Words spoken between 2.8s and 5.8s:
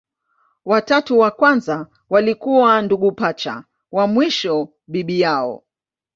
ndugu pacha, wa mwisho bibi yao.